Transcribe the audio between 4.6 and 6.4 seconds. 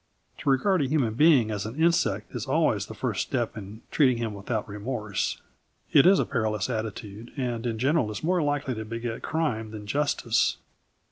remorse. It is a